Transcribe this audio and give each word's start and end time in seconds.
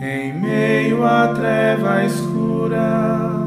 Em 0.00 0.32
meio 0.32 1.04
à 1.04 1.34
treva 1.34 2.04
escura, 2.04 3.44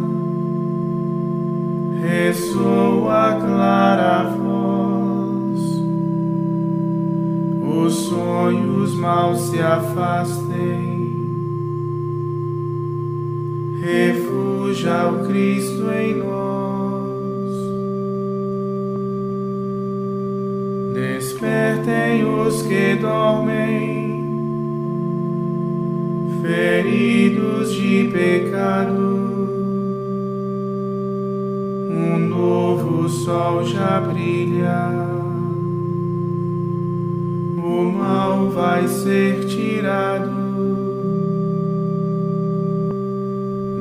ressoa 2.02 3.38
clara 3.40 4.24
voz, 4.36 5.62
os 7.64 7.94
sonhos 7.94 8.94
mal 8.96 9.34
se 9.34 9.62
afastem, 9.62 11.16
refugia 13.82 15.08
o 15.08 15.26
Cristo 15.26 15.90
em 15.90 16.18
nós. 16.18 17.54
Despertem 20.94 22.26
os 22.26 22.62
que 22.64 22.96
dormem 22.96 24.01
feridos 26.52 27.72
de 27.72 28.10
pecado. 28.12 29.22
Um 31.90 32.20
novo 32.28 33.08
sol 33.08 33.64
já 33.64 34.02
brilha, 34.02 34.90
o 37.64 37.84
mal 37.98 38.50
vai 38.50 38.86
ser 38.90 39.46
tirado. 39.46 40.42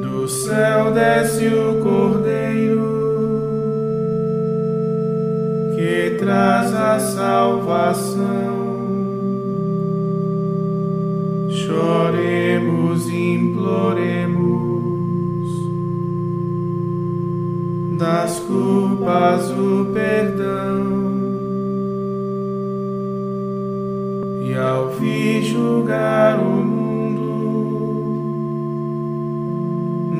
Do 0.00 0.28
céu 0.28 0.92
desce 0.92 1.48
o 1.48 1.80
Cordeiro 1.82 3.00
que 5.74 6.16
traz 6.20 6.72
a 6.72 7.00
salvação. 7.00 8.59
Choremos, 11.70 13.08
imploremos 13.08 14.34
das 17.96 18.40
culpas 18.40 19.48
o 19.52 19.86
perdão. 19.94 21.12
E 24.42 24.52
ao 24.56 24.88
vir 24.88 25.44
julgar 25.44 26.40
o 26.40 26.64
mundo 26.64 27.22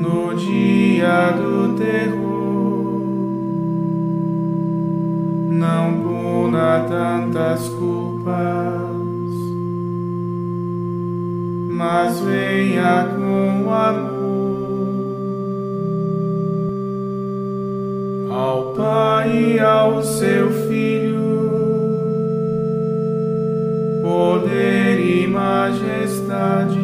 no 0.01 0.33
dia 0.37 1.31
do 1.31 1.75
terror, 1.75 3.01
não 5.49 6.01
puna 6.01 6.85
tantas 6.87 7.67
culpas 7.67 8.90
mas 12.11 12.19
venha 12.19 13.09
com 13.15 13.71
amor 13.71 14.11
ao 18.29 18.73
Pai 18.73 19.55
e 19.55 19.59
ao 19.59 20.03
seu 20.03 20.51
Filho, 20.67 21.21
poder 24.01 24.99
e 24.99 25.27
majestade, 25.27 26.79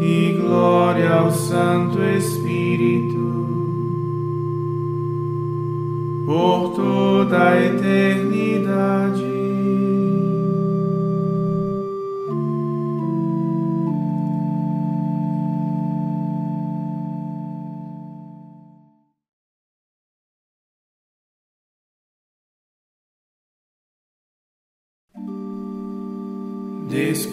e 0.00 0.38
glória 0.42 1.10
ao 1.10 1.30
Santo 1.30 2.02
Espírito, 2.02 3.14
por 6.26 6.74
toda 6.76 7.48
a 7.48 7.64
eternidade. 7.64 9.33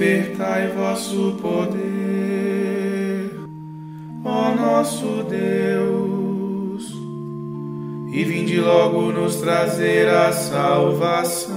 Despertai 0.02 0.70
vosso 0.70 1.38
poder, 1.40 1.80
ó 4.26 4.56
nosso 4.56 5.24
Deus, 5.30 6.92
e 8.12 8.24
vinde 8.24 8.60
logo 8.60 9.12
nos 9.12 9.36
trazer 9.36 10.10
a 10.10 10.34
salvação. 10.34 11.56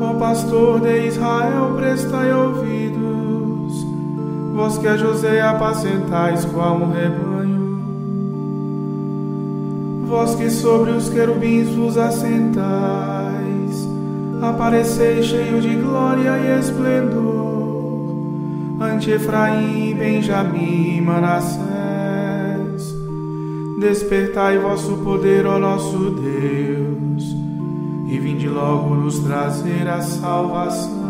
Ó 0.00 0.14
pastor 0.20 0.82
de 0.82 1.08
Israel, 1.08 1.74
prestai 1.76 2.32
ouvidos, 2.32 3.74
vós 4.54 4.78
que 4.78 4.86
a 4.86 4.96
José 4.96 5.40
apacentais 5.40 6.44
qual 6.44 6.76
um 6.76 6.92
rebanho 6.92 7.35
Vós 10.06 10.36
que 10.36 10.48
sobre 10.48 10.92
os 10.92 11.08
querubins 11.08 11.74
vos 11.74 11.98
assentais, 11.98 12.56
apareceis 14.40 15.26
cheio 15.26 15.60
de 15.60 15.74
glória 15.74 16.38
e 16.38 16.60
esplendor, 16.60 18.14
ante 18.80 19.10
Efraim, 19.10 19.94
Benjamim 19.94 21.00
Manassés. 21.00 21.66
Despertai 23.80 24.58
vosso 24.58 24.96
poder, 24.98 25.44
ó 25.44 25.58
nosso 25.58 26.10
Deus, 26.10 27.36
e 28.08 28.18
vinde 28.18 28.48
logo 28.48 28.94
nos 28.94 29.18
trazer 29.18 29.88
a 29.88 30.00
salvação. 30.00 31.06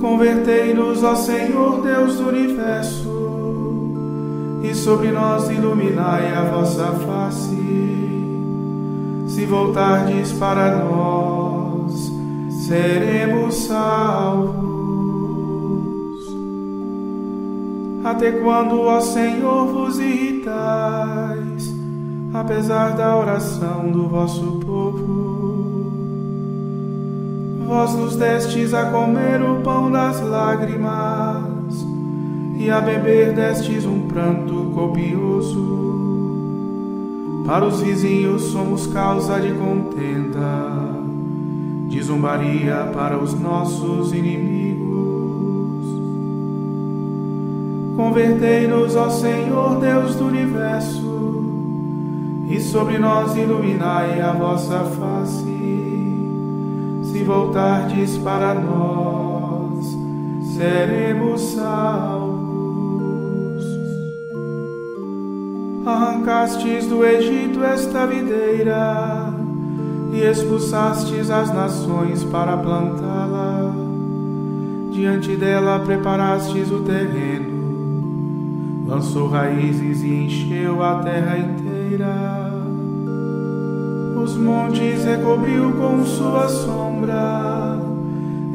Convertei-nos, 0.00 1.02
ó 1.02 1.16
Senhor 1.16 1.80
Deus 1.80 2.16
do 2.16 2.28
universo, 2.28 3.15
e 4.70 4.74
sobre 4.74 5.12
nós 5.12 5.48
iluminai 5.48 6.34
a 6.34 6.42
vossa 6.42 6.86
face. 6.92 7.66
Se 9.28 9.44
voltardes 9.44 10.32
para 10.32 10.76
nós, 10.84 12.10
seremos 12.66 13.54
salvos. 13.54 14.66
Até 18.04 18.32
quando, 18.32 18.80
ó 18.82 19.00
Senhor, 19.00 19.66
vos 19.66 19.98
irritais, 19.98 21.74
apesar 22.32 22.96
da 22.96 23.16
oração 23.16 23.90
do 23.90 24.08
vosso 24.08 24.60
povo? 24.64 25.26
Vós 27.66 27.94
nos 27.94 28.16
destes 28.16 28.72
a 28.72 28.86
comer 28.90 29.42
o 29.42 29.60
pão 29.60 29.90
das 29.90 30.20
lágrimas 30.20 31.84
e 32.58 32.70
a 32.70 32.80
beber 32.80 33.34
destes 33.34 33.84
um 33.84 34.06
pranto 34.08 34.55
copioso. 34.76 35.94
Para 37.46 37.64
os 37.64 37.80
vizinhos 37.80 38.42
somos 38.42 38.86
causa 38.86 39.40
de 39.40 39.54
contenda, 39.54 40.92
de 41.88 42.02
zombaria 42.02 42.90
para 42.92 43.16
os 43.16 43.32
nossos 43.32 44.12
inimigos. 44.12 44.76
Convertei-nos, 47.96 48.94
ó 48.94 49.08
Senhor 49.08 49.80
Deus 49.80 50.16
do 50.16 50.26
universo, 50.26 51.46
e 52.50 52.60
sobre 52.60 52.98
nós 52.98 53.34
iluminai 53.34 54.20
a 54.20 54.32
vossa 54.32 54.80
face. 54.80 55.56
Se 57.02 57.24
voltardes 57.24 58.18
para 58.18 58.54
nós, 58.54 59.96
seremos 60.54 61.40
salvos. 61.40 62.15
Arrancastes 65.86 66.88
do 66.88 67.04
Egito 67.04 67.62
esta 67.62 68.04
videira 68.06 69.32
e 70.12 70.20
expulsastes 70.20 71.30
as 71.30 71.54
nações 71.54 72.24
para 72.24 72.56
plantá-la. 72.56 73.72
Diante 74.90 75.36
dela 75.36 75.78
preparastes 75.80 76.72
o 76.72 76.80
terreno, 76.80 78.84
lançou 78.86 79.28
raízes 79.28 80.02
e 80.02 80.24
encheu 80.24 80.82
a 80.82 81.02
terra 81.02 81.38
inteira. 81.38 82.52
Os 84.20 84.36
montes 84.36 85.04
recobriu 85.04 85.70
com 85.72 86.04
sua 86.04 86.48
sombra, 86.48 87.78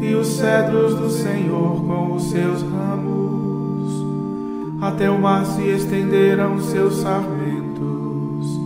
e 0.01 0.13
os 0.15 0.27
cedros 0.27 0.95
do 0.95 1.09
Senhor 1.09 1.81
com 1.85 2.15
os 2.15 2.31
seus 2.31 2.61
ramos. 2.63 2.90
Até 4.81 5.09
o 5.09 5.19
mar 5.19 5.45
se 5.45 5.61
estenderam 5.61 6.59
seus 6.59 6.95
sarmentos, 6.95 8.59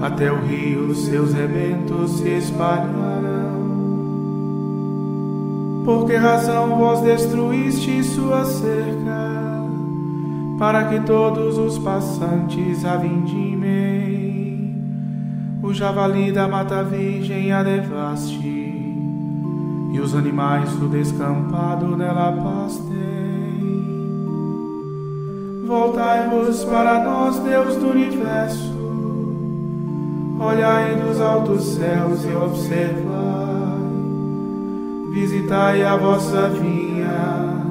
até 0.00 0.32
o 0.32 0.40
rio 0.40 0.94
seus 0.94 1.32
rebentos 1.32 2.18
se 2.18 2.28
espalharam. 2.28 3.52
Por 5.84 6.06
que 6.06 6.16
razão 6.16 6.76
vós 6.76 7.00
destruíste 7.00 8.02
sua 8.02 8.44
cerca, 8.44 9.30
para 10.58 10.84
que 10.84 11.00
todos 11.00 11.56
os 11.56 11.78
passantes 11.78 12.84
a 12.84 12.96
vindimem? 12.96 14.02
o 15.62 15.72
javali 15.72 16.32
da 16.32 16.48
mata 16.48 16.82
virgem 16.82 17.52
a 17.52 17.62
devaste, 17.62 18.46
e 19.92 20.00
os 20.00 20.14
animais 20.14 20.70
do 20.72 20.88
descampado 20.88 21.96
nela 21.96 22.32
pastem. 22.32 23.11
Voltai-vos 25.64 26.64
para 26.64 27.04
nós, 27.04 27.38
Deus 27.38 27.76
do 27.76 27.90
universo, 27.90 28.74
olhai 30.40 30.96
dos 30.96 31.20
altos 31.20 31.76
céus 31.76 32.24
e 32.24 32.34
observai, 32.34 33.12
visitai 35.12 35.84
a 35.84 35.96
vossa 35.96 36.48
vinha 36.48 37.62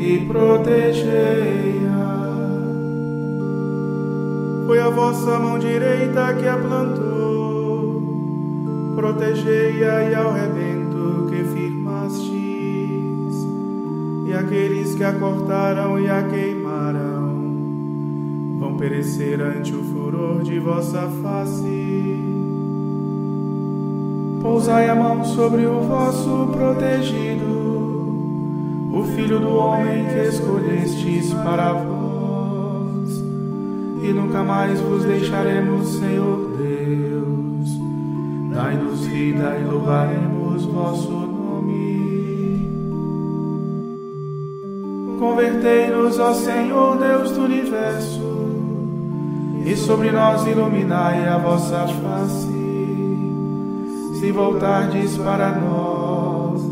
e 0.00 0.26
protegei-a. 0.26 2.02
Foi 4.66 4.80
a 4.80 4.90
vossa 4.90 5.38
mão 5.38 5.60
direita 5.60 6.34
que 6.34 6.48
a 6.48 6.56
plantou, 6.56 8.02
protegei-a 8.96 10.10
e 10.10 10.14
ao 10.14 10.32
rebento 10.32 11.28
que 11.30 11.44
firmastes, 11.44 12.32
e 14.26 14.32
aqueles 14.34 14.94
que 14.96 15.04
a 15.04 15.12
cortaram 15.12 16.00
e 16.00 16.10
a 16.10 16.22
queimaram, 16.24 16.51
perecer 18.76 19.40
ante 19.40 19.74
o 19.74 19.82
furor 19.84 20.42
de 20.42 20.58
vossa 20.58 21.08
face. 21.22 22.18
Pousai 24.42 24.88
a 24.88 24.94
mão 24.94 25.24
sobre 25.24 25.66
o 25.66 25.80
vosso 25.82 26.48
protegido, 26.52 27.44
o 28.92 29.04
filho 29.14 29.38
do 29.38 29.54
homem 29.54 30.04
que 30.06 30.28
escolhestes 30.28 31.32
para 31.34 31.72
vós 31.72 32.02
e 34.02 34.12
nunca 34.12 34.42
mais 34.42 34.80
vos 34.80 35.04
deixaremos, 35.04 35.88
Senhor 35.94 36.56
Deus. 36.58 37.68
Dai-nos 38.52 39.06
vida 39.06 39.56
e 39.60 39.64
louvaremos 39.64 40.64
vosso 40.64 41.10
nome. 41.10 42.68
Convertei-nos, 45.20 46.18
ó 46.18 46.34
Senhor 46.34 46.98
Deus 46.98 47.30
do 47.30 47.44
universo, 47.44 48.31
e 49.64 49.76
sobre 49.76 50.10
nós 50.10 50.46
iluminai 50.46 51.26
a 51.28 51.38
vossa 51.38 51.86
face. 51.86 52.52
Se 54.18 54.30
voltardes 54.30 55.16
para 55.16 55.52
nós, 55.58 56.62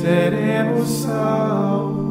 seremos 0.00 0.88
salvos. 0.88 2.08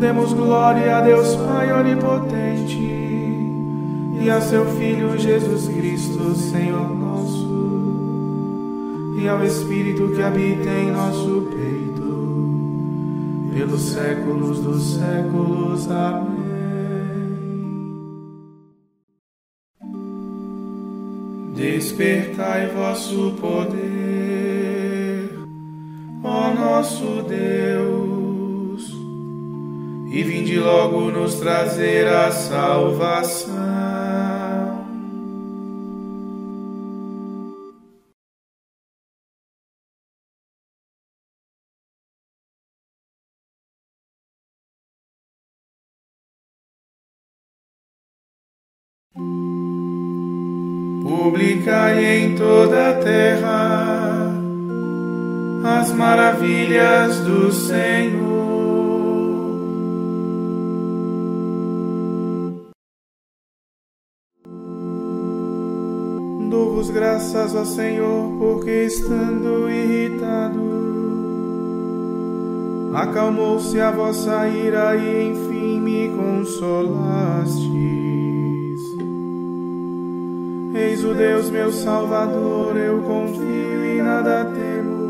Demos 0.00 0.32
glória 0.32 0.96
a 0.96 1.00
Deus 1.02 1.36
Pai 1.36 1.72
onipotente 1.72 3.00
e 4.22 4.30
a 4.30 4.40
seu 4.40 4.64
Filho 4.64 5.18
Jesus 5.18 5.68
Cristo, 5.68 6.34
Senhor 6.34 6.88
nosso, 6.94 7.48
e 9.18 9.28
ao 9.28 9.44
Espírito 9.44 10.08
que 10.08 10.22
habita 10.22 10.70
em 10.70 10.90
nosso 10.90 11.39
pelos 13.52 13.80
séculos 13.80 14.60
dos 14.60 14.94
séculos. 14.94 15.90
Amém. 15.90 16.40
Despertai 21.54 22.68
vosso 22.68 23.34
poder, 23.40 23.78
ó 26.24 26.54
nosso 26.54 27.22
Deus 27.28 28.00
e 30.12 30.22
vinde 30.24 30.58
logo 30.58 31.10
nos 31.10 31.36
trazer 31.36 32.08
a 32.08 32.32
salvação. 32.32 33.59
Publicai 51.02 52.04
em 52.04 52.36
toda 52.36 52.90
a 52.90 52.94
terra 53.02 54.30
as 55.64 55.90
maravilhas 55.92 57.18
do 57.20 57.50
Senhor. 57.50 58.20
Dou-vos 66.48 66.90
graças, 66.90 67.56
ó 67.56 67.64
Senhor, 67.64 68.38
porque 68.38 68.84
estando 68.84 69.68
irritado, 69.68 70.60
acalmou-se 72.94 73.80
a 73.80 73.90
vossa 73.90 74.48
ira 74.48 74.94
e 74.96 75.30
enfim 75.30 75.80
me 75.80 76.10
consolastes. 76.10 78.09
Eis 80.80 81.04
o 81.04 81.14
Deus 81.14 81.50
meu 81.50 81.70
Salvador, 81.72 82.76
eu 82.76 83.02
confio 83.02 83.84
e 83.84 84.02
nada 84.02 84.44
temo. 84.46 85.00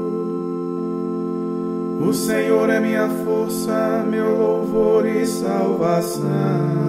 O 2.09 2.13
Senhor 2.13 2.69
é 2.71 2.81
minha 2.81 3.09
força, 3.09 4.05
meu 4.09 4.37
louvor 4.37 5.07
e 5.07 5.27
salvação 5.27 6.81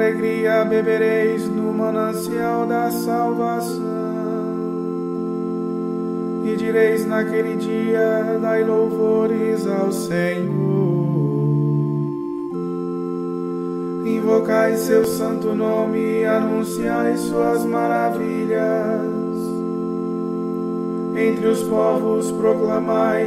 alegria 0.00 0.64
bebereis 0.64 1.48
no 1.48 1.72
manancial 1.72 2.66
da 2.66 2.90
salvação. 2.90 3.80
E 6.44 6.56
direis 6.56 7.06
naquele 7.06 7.56
dia: 7.56 8.38
Dai 8.40 8.64
louvores 8.64 9.66
ao 9.66 9.92
Senhor. 9.92 10.89
Invocai 14.30 14.76
seu 14.76 15.04
santo 15.04 15.52
nome 15.56 15.98
e 15.98 16.24
anunciai 16.24 17.16
suas 17.16 17.64
maravilhas. 17.64 19.02
Entre 21.16 21.48
os 21.48 21.64
povos 21.64 22.30
proclamai 22.30 23.26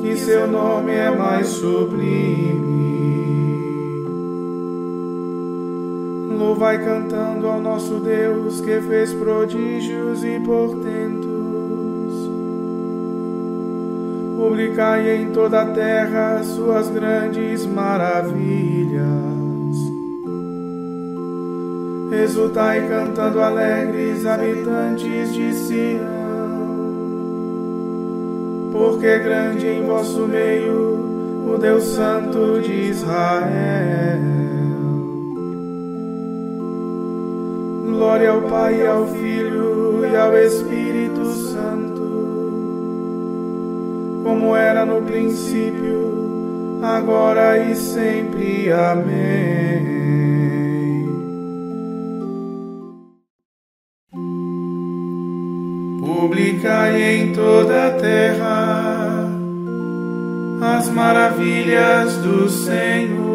que 0.00 0.16
seu 0.16 0.46
nome 0.46 0.92
é 0.92 1.10
mais 1.10 1.48
sublime. 1.48 2.84
Louvai 6.38 6.84
cantando 6.84 7.48
ao 7.48 7.60
nosso 7.60 7.94
Deus 7.94 8.60
que 8.60 8.80
fez 8.80 9.12
prodígios 9.12 10.22
e 10.22 10.38
portentos. 10.38 11.34
Publicai 14.36 15.16
em 15.16 15.32
toda 15.32 15.62
a 15.62 15.66
terra 15.66 16.44
suas 16.44 16.88
grandes 16.90 17.66
maravilhas. 17.66 19.43
Exultai 22.22 22.88
cantando 22.88 23.40
alegres, 23.40 24.24
habitantes 24.24 25.34
de 25.34 25.52
Sião, 25.52 25.98
porque 28.72 29.18
grande 29.18 29.66
em 29.66 29.84
vosso 29.84 30.26
meio 30.26 30.94
o 31.46 31.58
Deus 31.58 31.84
Santo 31.84 32.60
de 32.60 32.72
Israel. 32.90 34.20
Glória 37.86 38.30
ao 38.30 38.42
Pai, 38.42 38.86
ao 38.86 39.06
Filho 39.06 40.04
e 40.06 40.16
ao 40.16 40.36
Espírito 40.36 41.24
Santo, 41.26 42.02
como 44.24 44.56
era 44.56 44.86
no 44.86 45.02
princípio, 45.02 46.80
agora 46.82 47.58
e 47.58 47.76
sempre. 47.76 48.72
Amém. 48.72 49.93
Em 57.02 57.32
toda 57.32 57.88
a 57.88 57.90
terra 57.92 59.28
as 60.76 60.88
maravilhas 60.88 62.16
do 62.18 62.48
Senhor. 62.48 63.34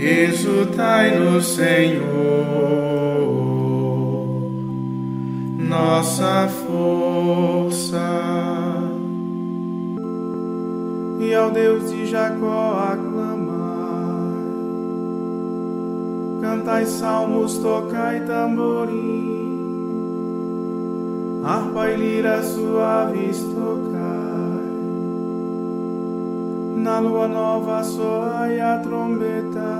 Exultai 0.00 1.18
no 1.18 1.40
Senhor, 1.42 2.97
nossa 5.68 6.48
força. 6.48 7.98
E 11.20 11.34
ao 11.34 11.50
Deus 11.50 11.90
de 11.90 12.06
Jacó 12.06 12.78
aclamai, 12.90 13.58
cantai 16.40 16.86
salmos, 16.86 17.58
tocai 17.58 18.20
tamborim, 18.20 19.28
harpa 21.44 21.90
e 21.90 21.96
lira 21.96 22.42
suaves 22.42 23.42
tocai. 23.42 24.08
Na 26.76 27.00
lua 27.00 27.28
nova 27.28 27.84
soai 27.84 28.58
a 28.60 28.78
trombeta, 28.78 29.76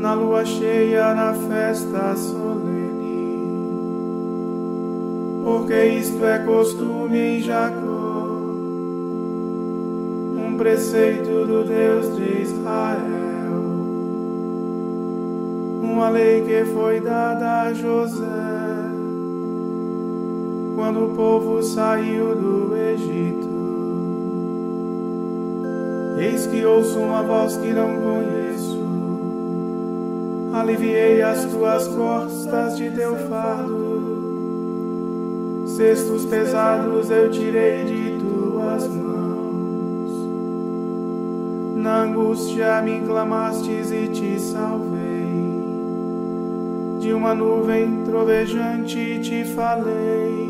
na 0.00 0.14
lua 0.14 0.44
cheia, 0.44 1.14
na 1.14 1.32
festa 1.32 2.16
solene. 2.16 2.53
Porque 5.44 5.84
isto 5.84 6.24
é 6.24 6.38
costume 6.38 7.18
em 7.18 7.40
Jacó, 7.40 8.40
um 10.38 10.56
preceito 10.56 11.44
do 11.44 11.64
Deus 11.64 12.16
de 12.16 12.40
Israel, 12.40 13.62
uma 15.82 16.08
lei 16.08 16.40
que 16.40 16.64
foi 16.72 17.00
dada 17.00 17.64
a 17.64 17.74
José, 17.74 18.24
quando 20.74 21.04
o 21.04 21.14
povo 21.14 21.62
saiu 21.62 22.34
do 22.34 22.74
Egito. 22.74 23.54
Eis 26.18 26.46
que 26.46 26.64
ouço 26.64 26.98
uma 26.98 27.22
voz 27.22 27.58
que 27.58 27.70
não 27.70 27.90
conheço. 28.00 28.82
Aliviei 30.54 31.20
as 31.20 31.44
tuas 31.44 31.86
costas 31.88 32.78
de 32.78 32.90
teu 32.92 33.14
fardo. 33.28 33.73
Cestos 35.76 36.24
pesados 36.26 37.10
eu 37.10 37.28
tirei 37.32 37.84
de 37.84 38.16
tuas 38.20 38.86
mãos. 38.86 40.12
Na 41.74 42.02
angústia 42.02 42.80
me 42.80 43.00
clamastes 43.00 43.90
e 43.90 44.06
te 44.06 44.38
salvei. 44.38 45.34
De 47.00 47.12
uma 47.12 47.34
nuvem 47.34 48.04
trovejante 48.04 49.18
te 49.20 49.44
falei. 49.46 50.48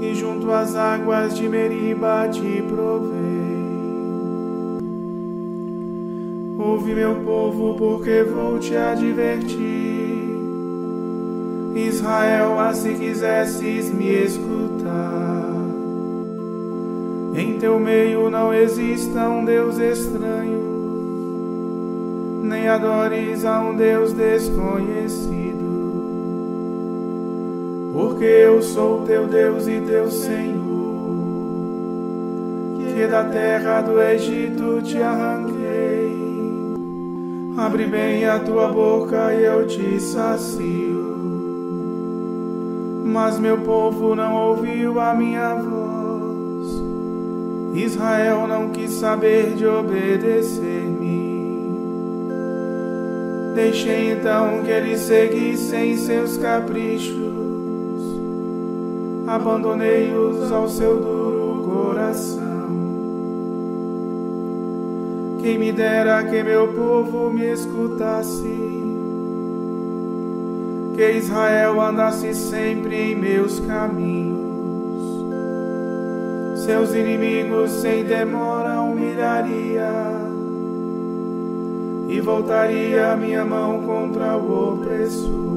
E 0.00 0.14
junto 0.14 0.50
às 0.50 0.74
águas 0.74 1.36
de 1.36 1.46
Meriba 1.46 2.26
te 2.30 2.62
provei. 2.62 3.12
Ouve, 6.58 6.94
meu 6.94 7.16
povo, 7.16 7.74
porque 7.74 8.22
vou 8.22 8.58
te 8.58 8.74
advertir. 8.74 9.91
Israel, 11.74 12.56
se 12.74 12.94
quisesses 12.94 13.92
me 13.92 14.08
escutar. 14.24 15.52
Em 17.34 17.58
teu 17.58 17.80
meio 17.80 18.28
não 18.30 18.52
exista 18.52 19.28
um 19.28 19.44
Deus 19.44 19.78
estranho, 19.78 20.60
nem 22.42 22.68
adores 22.68 23.44
a 23.44 23.60
um 23.60 23.74
Deus 23.74 24.12
desconhecido. 24.12 25.62
Porque 27.92 28.24
eu 28.24 28.62
sou 28.62 29.02
teu 29.06 29.26
Deus 29.26 29.66
e 29.66 29.80
teu 29.80 30.10
Senhor, 30.10 30.62
que 32.94 33.06
da 33.06 33.24
terra 33.24 33.80
do 33.80 34.00
Egito 34.00 34.82
te 34.82 34.98
arranquei 34.98 36.22
Abre 37.56 37.86
bem 37.86 38.24
a 38.24 38.38
tua 38.38 38.68
boca 38.68 39.34
e 39.34 39.44
eu 39.44 39.66
te 39.66 40.00
sacio. 40.00 41.41
Mas 43.12 43.38
meu 43.38 43.58
povo 43.58 44.14
não 44.14 44.34
ouviu 44.34 44.98
a 44.98 45.12
minha 45.12 45.54
voz. 45.54 46.82
Israel 47.74 48.46
não 48.46 48.70
quis 48.70 48.90
saber 48.92 49.54
de 49.54 49.66
obedecer-me. 49.66 51.22
Deixei 53.54 54.12
então 54.12 54.62
que 54.64 54.70
eles 54.70 55.00
seguissem 55.00 55.94
seus 55.98 56.38
caprichos. 56.38 57.20
Abandonei-os 59.26 60.50
ao 60.50 60.66
seu 60.68 60.98
duro 60.98 61.64
coração. 61.66 62.42
Quem 65.42 65.58
me 65.58 65.70
dera 65.70 66.24
que 66.24 66.42
meu 66.42 66.68
povo 66.68 67.30
me 67.30 67.44
escutasse, 67.44 68.71
que 70.94 71.10
Israel 71.12 71.80
andasse 71.80 72.34
sempre 72.34 73.12
em 73.12 73.16
meus 73.16 73.60
caminhos. 73.60 74.42
Seus 76.64 76.94
inimigos 76.94 77.70
sem 77.70 78.04
demora 78.04 78.80
humilharia 78.80 79.90
e 82.08 82.20
voltaria 82.20 83.16
minha 83.16 83.44
mão 83.44 83.82
contra 83.82 84.36
o 84.36 84.74
opressor. 84.74 85.52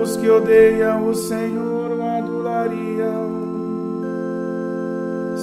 Os 0.00 0.16
que 0.16 0.28
odeiam 0.28 1.08
o 1.08 1.14
Senhor 1.14 1.92
o 1.92 2.02
adulariam 2.02 3.42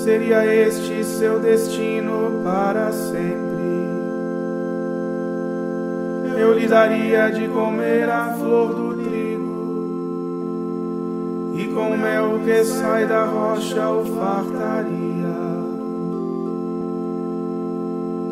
seria 0.03 0.45
este 0.45 1.03
seu 1.03 1.39
destino 1.39 2.41
para 2.43 2.91
sempre. 2.91 3.48
Eu 6.39 6.53
lhe 6.53 6.67
daria 6.67 7.29
de 7.29 7.50
comer 7.50 8.10
a 8.10 8.34
flor 8.36 8.74
do 8.74 8.93
trigo, 8.93 9.91
e 11.53 11.67
com 11.67 11.98
mel 11.98 12.39
que 12.46 12.63
sai 12.63 13.05
da 13.05 13.25
rocha 13.25 13.89
o 13.89 14.05
fartaria. 14.05 15.36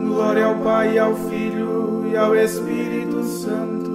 Glória 0.05 0.45
ao 0.45 0.55
Pai, 0.55 0.97
ao 0.97 1.15
Filho 1.15 2.05
e 2.09 2.15
ao 2.15 2.33
Espírito 2.33 3.21
Santo, 3.23 3.91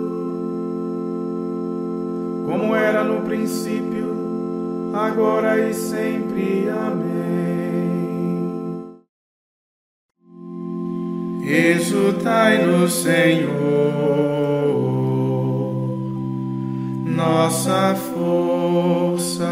como 2.45 2.77
era 2.77 3.03
no 3.03 3.23
princípio, 3.23 4.91
agora 4.93 5.59
e 5.59 5.73
sempre. 5.73 6.69
Amém. 6.69 7.62
Exultai 11.55 12.65
no 12.65 12.89
Senhor, 12.89 13.53
nossa 17.05 17.95
força. 17.95 19.45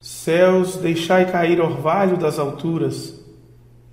Céus, 0.00 0.76
deixai 0.76 1.30
cair 1.30 1.60
orvalho 1.60 2.16
das 2.16 2.38
alturas, 2.38 3.22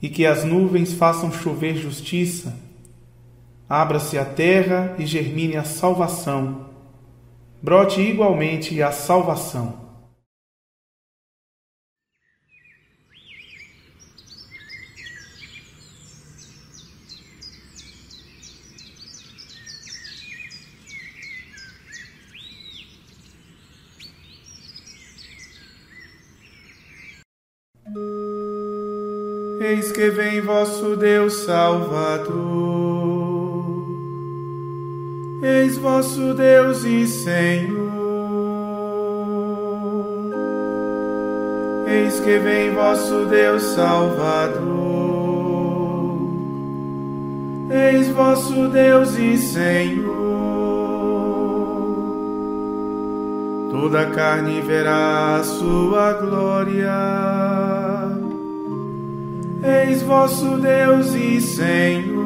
e 0.01 0.07
que 0.07 0.25
as 0.25 0.45
nuvens 0.45 0.93
façam 0.93 1.29
chover 1.33 1.75
justiça 1.75 2.70
Abra-se 3.73 4.17
a 4.17 4.25
terra 4.25 4.93
e 4.99 5.05
germine 5.05 5.55
a 5.55 5.63
salvação. 5.63 6.65
Brote 7.61 8.01
igualmente 8.01 8.83
a 8.83 8.91
salvação. 8.91 9.79
Eis 29.61 29.93
que 29.93 30.09
vem 30.09 30.41
vosso 30.41 30.97
Deus 30.97 31.45
Salvador 31.45 33.20
eis 35.41 35.77
vosso 35.77 36.33
Deus 36.33 36.83
e 36.83 37.07
Senhor. 37.07 37.91
Eis 41.88 42.19
que 42.19 42.38
vem 42.38 42.71
vosso 42.74 43.25
Deus 43.25 43.63
Salvador. 43.63 45.01
Eis 47.71 48.07
vosso 48.10 48.67
Deus 48.69 49.17
e 49.17 49.38
Senhor. 49.38 50.12
Toda 53.71 54.01
a 54.01 54.05
carne 54.12 54.62
verá 54.62 55.38
a 55.38 55.43
sua 55.43 56.13
glória. 56.13 56.91
Eis 59.63 60.01
vosso 60.03 60.57
Deus 60.57 61.15
e 61.15 61.41
Senhor. 61.41 62.20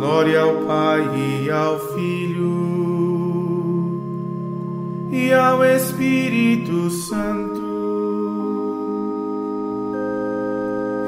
Glória 0.00 0.40
ao 0.40 0.54
Pai 0.64 1.02
e 1.44 1.50
ao 1.50 1.78
Filho 1.78 2.48
e 5.12 5.30
ao 5.30 5.62
Espírito 5.62 6.88
Santo. 6.88 7.60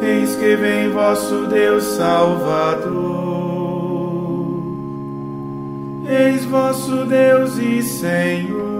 Eis 0.03 0.37
que 0.37 0.57
vem 0.57 0.91
vosso 0.91 1.47
Deus 1.47 1.85
Salvador. 1.85 2.93
Eis 6.07 6.45
vosso 6.45 7.07
Deus 7.07 7.57
e 7.57 7.83
Senhor. 7.83 8.72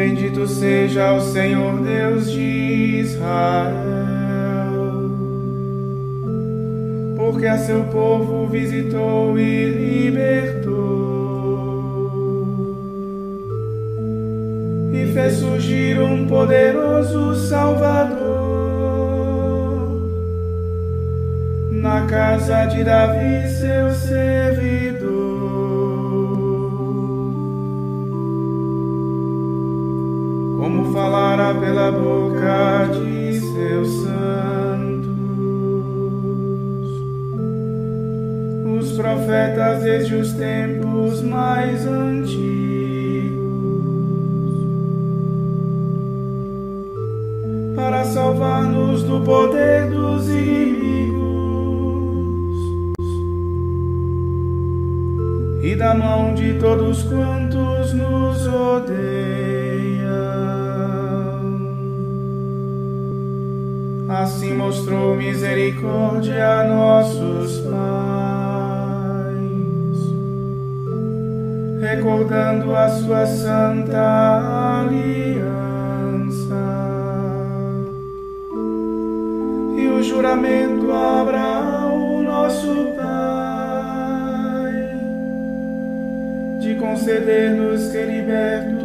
Bendito 0.00 0.48
seja 0.48 1.12
o 1.12 1.20
Senhor 1.20 1.78
Deus 1.82 2.32
de 2.32 3.00
Israel, 3.00 3.34
porque 7.18 7.46
a 7.46 7.58
seu 7.58 7.84
povo 7.84 8.46
visitou 8.46 9.38
e 9.38 9.66
libertou, 9.68 10.72
e 14.90 15.12
fez 15.12 15.34
surgir 15.34 16.00
um 16.00 16.26
poderoso 16.26 17.34
Salvador 17.46 18.40
na 21.72 22.06
casa 22.06 22.64
de 22.64 22.82
Davi, 22.82 23.50
seu 23.50 23.90
servidor. 23.90 24.39
Como 31.10 31.16
falara 31.16 31.54
pela 31.54 31.90
boca 31.90 32.88
de 32.92 33.40
seus 33.40 33.88
santos. 34.04 35.10
Os 38.78 38.92
profetas 38.92 39.82
desde 39.82 40.14
os 40.14 40.32
tempos 40.34 41.20
mais 41.22 41.84
antigos, 41.86 43.40
para 47.74 48.04
salvar-nos 48.04 49.02
do 49.02 49.20
poder 49.22 49.90
dos 49.90 50.28
inimigos 50.28 51.20
e 55.62 55.74
da 55.74 55.92
mão 55.94 56.34
de 56.34 56.54
todos 56.54 57.02
quantos 57.02 57.92
nos 57.94 58.46
odeiam. 58.46 59.20
Assim 64.20 64.54
mostrou 64.54 65.16
misericórdia 65.16 66.60
a 66.60 66.64
nossos 66.64 67.60
pais, 67.60 67.80
recordando 71.80 72.76
a 72.76 72.88
sua 72.90 73.26
santa 73.26 74.82
aliança. 74.82 75.40
E 79.78 79.88
o 79.88 80.02
juramento 80.02 80.92
a 80.92 81.22
Abraão, 81.22 82.22
nosso 82.22 82.74
pai, 82.96 84.74
de 86.60 86.74
conceder-nos 86.74 87.90
que 87.90 88.02
libertos 88.02 88.79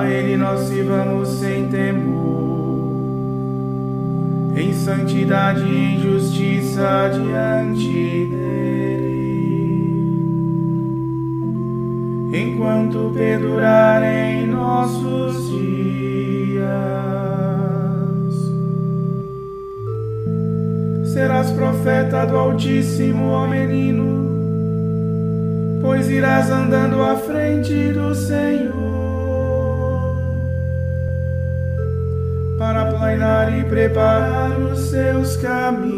a 0.00 0.08
Ele 0.08 0.36
nós 0.36 0.60
sirvamos 0.60 1.28
sem 1.28 1.68
temor, 1.68 2.90
em 4.56 4.72
santidade 4.72 5.62
e 5.62 6.00
justiça 6.00 7.10
diante 7.12 8.26
dEle, 8.30 9.10
enquanto 12.32 13.12
perdurarem 13.12 14.46
nossos 14.46 15.50
dias. 15.50 16.70
Serás 21.12 21.50
profeta 21.50 22.24
do 22.24 22.38
Altíssimo, 22.38 23.32
ó 23.32 23.46
menino, 23.46 24.30
pois 25.82 26.08
irás 26.08 26.50
andando 26.50 27.02
à 27.02 27.16
frente 27.16 27.92
do 27.92 28.14
Senhor 28.14 28.69
e 33.18 33.64
preparar 33.64 34.52
os 34.60 34.78
seus 34.78 35.36
caminhos, 35.38 35.90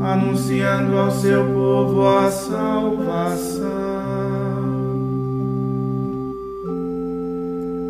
anunciando 0.00 0.96
ao 0.96 1.10
seu 1.10 1.44
povo 1.46 2.06
a 2.06 2.30
salvação. 2.30 3.70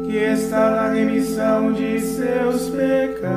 Que 0.06 0.16
está 0.16 0.70
na 0.70 0.88
remissão 0.94 1.72
de 1.72 2.00
seus 2.00 2.70
pecados, 2.70 3.30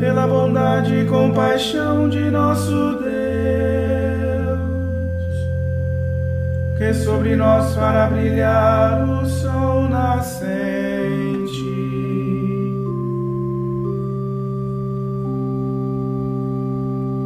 pela 0.00 0.26
bondade 0.26 0.94
e 0.94 1.06
compaixão 1.06 2.08
de 2.08 2.30
nosso 2.30 2.94
Deus 2.94 3.09
sobre 6.94 7.36
nós 7.36 7.74
fará 7.74 8.06
brilhar 8.06 9.08
o 9.08 9.26
sol 9.26 9.88
nascente. 9.88 10.50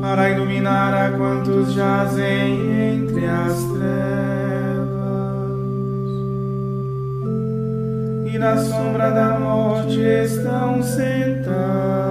Para 0.00 0.30
iluminar 0.30 0.94
a 0.94 1.10
quantos 1.16 1.72
jazem 1.72 2.94
entre 2.94 3.26
as 3.26 3.64
trevas 3.64 4.94
e 8.32 8.38
na 8.38 8.56
sombra 8.58 9.10
da 9.10 9.38
morte 9.38 10.00
estão 10.00 10.82
sentados, 10.82 12.03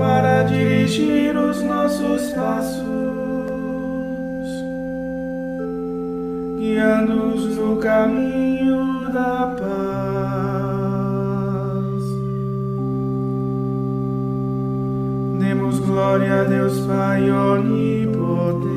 para 0.00 0.44
dirigir 0.44 1.36
os 1.36 1.62
nossos 1.62 2.30
passos, 2.30 2.80
guiando-os 6.58 7.54
no 7.54 7.76
caminho 7.76 9.10
da 9.12 9.54
paz. 9.60 9.70
Demos 15.38 15.78
glória 15.80 16.40
a 16.40 16.44
Deus 16.44 16.80
Pai 16.86 17.30
onipotente 17.30 18.70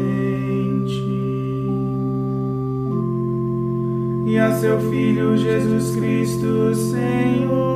e 4.25 4.38
a 4.38 4.51
seu 4.51 4.77
Filho 4.91 5.38
Jesus 5.38 5.95
Cristo, 5.95 6.75
Senhor. 6.75 7.72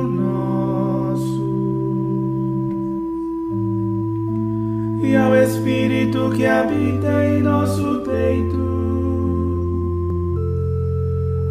Espírito 5.42 6.30
que 6.36 6.44
habita 6.44 7.24
em 7.24 7.42
nosso 7.42 8.00
peito, 8.00 8.58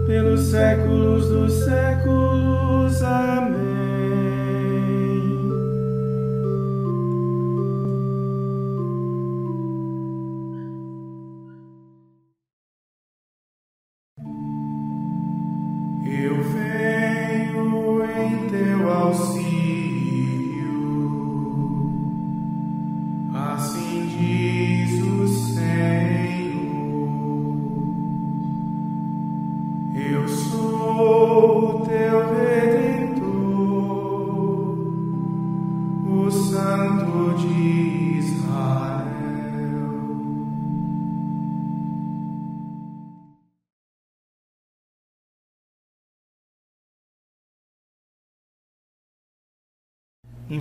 pelos 0.06 0.42
séculos 0.42 1.30
dos 1.30 1.54
séculos. 1.54 3.02
Amém. 3.02 3.68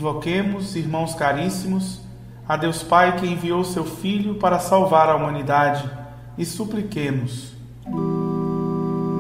Invoquemos, 0.06 0.76
irmãos 0.76 1.16
caríssimos, 1.16 2.00
a 2.48 2.56
Deus 2.56 2.80
Pai 2.80 3.16
que 3.16 3.26
enviou 3.26 3.64
seu 3.64 3.84
Filho 3.84 4.36
para 4.36 4.60
salvar 4.60 5.08
a 5.08 5.16
humanidade 5.16 5.90
e 6.38 6.46
supliquemos. 6.46 7.52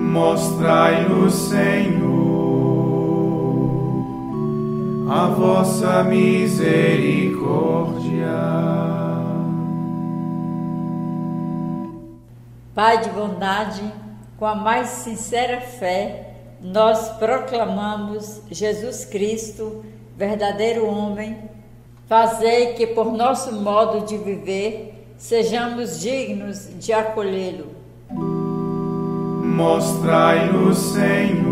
Mostrai-nos, 0.00 1.34
Senhor, 1.34 2.06
a 5.10 5.26
vossa 5.26 6.04
misericórdia. 6.04 8.28
Pai 12.72 13.00
de 13.00 13.10
bondade, 13.10 13.82
com 14.38 14.46
a 14.46 14.54
mais 14.54 14.86
sincera 14.86 15.60
fé, 15.60 16.34
nós 16.60 17.08
proclamamos 17.18 18.40
Jesus 18.48 19.04
Cristo 19.04 19.84
verdadeiro 20.16 20.86
homem, 20.86 21.36
fazei 22.06 22.72
que 22.74 22.86
por 22.86 23.12
nosso 23.12 23.52
modo 23.54 24.06
de 24.06 24.16
viver 24.16 25.12
sejamos 25.18 26.00
dignos 26.00 26.68
de 26.78 26.92
acolhê-lo. 26.92 27.76
Mostrai-nos, 29.44 30.78
Senhor, 30.78 31.46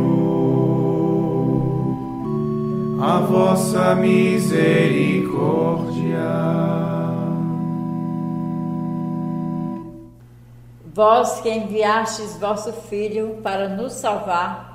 a 3.01 3.19
vossa 3.21 3.95
misericórdia. 3.95 5.25
Vós 10.95 11.41
que 11.41 11.51
enviastes 11.51 12.37
vosso 12.37 12.73
Filho 12.73 13.39
para 13.43 13.69
nos 13.69 13.95
salvar, 13.95 14.74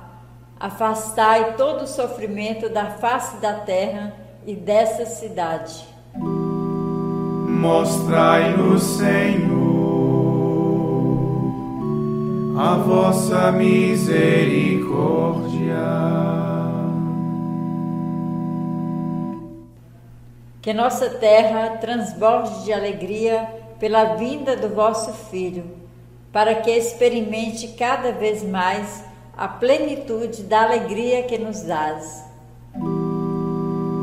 Afastai 0.60 1.54
todo 1.54 1.84
o 1.84 1.86
sofrimento 1.86 2.68
da 2.68 2.90
face 2.90 3.38
da 3.38 3.54
terra 3.54 4.12
e 4.46 4.54
dessa 4.54 5.06
cidade. 5.06 5.86
Mostrai-nos, 7.48 8.82
Senhor, 8.82 9.48
a 12.58 12.74
vossa 12.74 13.50
misericórdia. 13.52 15.78
Que 20.60 20.74
nossa 20.74 21.08
terra 21.08 21.78
transborde 21.78 22.64
de 22.64 22.72
alegria 22.74 23.48
pela 23.78 24.16
vinda 24.16 24.54
do 24.56 24.68
vosso 24.68 25.10
Filho, 25.30 25.64
para 26.30 26.56
que 26.56 26.70
experimente 26.70 27.68
cada 27.68 28.12
vez 28.12 28.42
mais 28.42 29.08
a 29.40 29.48
plenitude 29.48 30.42
da 30.42 30.64
alegria 30.64 31.22
que 31.22 31.38
nos 31.38 31.62
dás. 31.62 32.22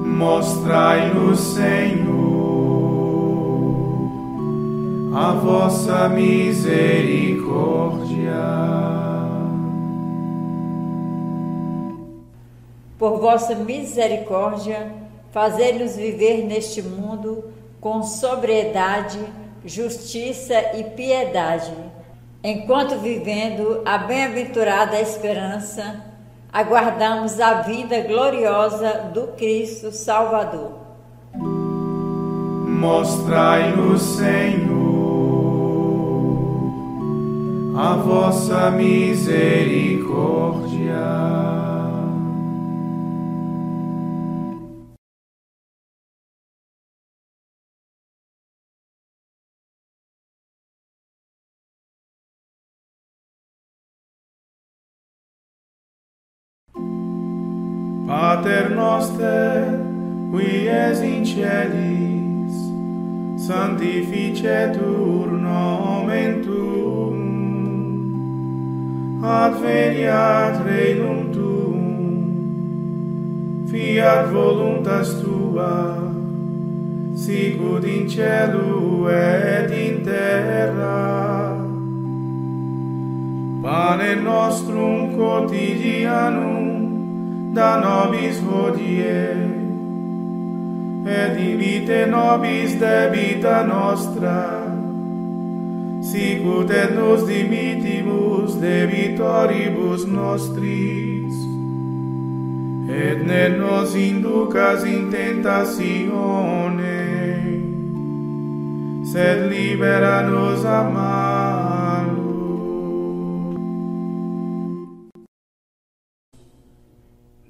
Mostrai-nos, 0.04 1.40
Senhor, 1.40 2.08
a 5.16 5.34
vossa 5.34 6.10
misericórdia. 6.10 8.34
Por 12.98 13.20
vossa 13.20 13.54
misericórdia, 13.54 14.92
fazei-nos 15.30 15.96
viver 15.96 16.48
neste 16.48 16.82
mundo 16.82 17.44
com 17.80 18.02
sobriedade, 18.02 19.20
justiça 19.64 20.76
e 20.76 20.84
piedade 20.84 21.72
Enquanto 22.44 23.00
vivendo 23.00 23.82
a 23.84 23.98
bem-aventurada 23.98 25.02
esperança, 25.02 26.06
aguardamos 26.54 27.40
a 27.40 27.62
vinda 27.62 28.00
gloriosa 28.02 29.10
do 29.14 29.30
Cristo 29.36 29.92
Salvador. 29.92 30.86
Mostrai-nos, 32.68 34.02
Senhor, 34.02 34.68
a 37.76 37.96
vossa 37.96 38.70
misericórdia. 38.72 41.67
Pater 58.48 58.70
noster, 58.70 59.78
qui 60.32 60.70
es 60.70 61.02
in 61.02 61.26
celis, 61.26 62.56
sanctificetur 63.46 65.28
nomen 65.46 66.44
tuum, 66.46 67.18
adveniat 69.22 70.64
regnum 70.64 71.34
tuum, 71.36 71.84
fiat 73.70 74.32
voluntas 74.32 75.10
tua, 75.22 75.76
sicut 77.14 77.84
in 77.84 78.08
celu 78.08 79.10
et 79.10 79.72
in 79.72 80.06
terra. 80.06 81.04
Panem 83.62 84.24
nostrum 84.24 85.18
quotidianum 85.18 86.57
da 87.58 87.78
nobis 87.82 88.38
hodie, 88.46 89.22
et 91.20 91.34
ibite 91.42 92.06
nobis 92.06 92.76
debita 92.82 93.64
nostra, 93.66 94.42
sicut 96.10 96.70
et 96.70 96.92
nos 96.94 97.26
dimitimus 97.26 98.52
debitoribus 98.62 100.06
nostris, 100.06 101.36
et 103.04 103.26
ne 103.26 103.44
nos 103.58 103.96
inducas 103.96 104.86
in 104.86 105.10
tentatione, 105.10 107.02
sed 109.14 109.38
libera 109.50 110.18
nos 110.30 110.62
amare, 110.64 111.57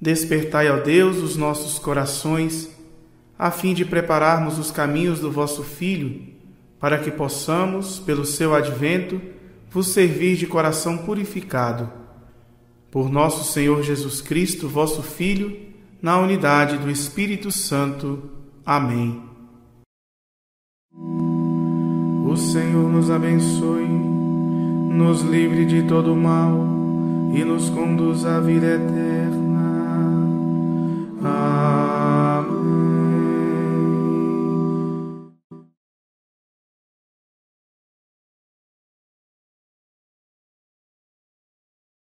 Despertai, 0.00 0.70
ó 0.70 0.76
Deus, 0.76 1.16
os 1.16 1.36
nossos 1.36 1.78
corações, 1.78 2.70
a 3.36 3.50
fim 3.50 3.74
de 3.74 3.84
prepararmos 3.84 4.56
os 4.56 4.70
caminhos 4.70 5.18
do 5.18 5.30
vosso 5.30 5.64
Filho, 5.64 6.22
para 6.78 6.98
que 6.98 7.10
possamos, 7.10 7.98
pelo 7.98 8.24
seu 8.24 8.54
advento, 8.54 9.20
vos 9.70 9.88
servir 9.88 10.36
de 10.36 10.46
coração 10.46 10.98
purificado. 10.98 11.90
Por 12.92 13.10
nosso 13.10 13.52
Senhor 13.52 13.82
Jesus 13.82 14.20
Cristo, 14.20 14.68
vosso 14.68 15.02
Filho, 15.02 15.56
na 16.00 16.18
unidade 16.18 16.78
do 16.78 16.88
Espírito 16.88 17.50
Santo. 17.50 18.30
Amém. 18.64 19.20
O 22.24 22.36
Senhor 22.36 22.88
nos 22.88 23.10
abençoe, 23.10 23.88
nos 23.88 25.22
livre 25.22 25.66
de 25.66 25.82
todo 25.88 26.14
mal 26.14 26.52
e 27.34 27.44
nos 27.44 27.68
conduz 27.68 28.24
à 28.24 28.38
vida 28.38 28.66
eterna 28.66 29.17
Ah. 31.20 31.57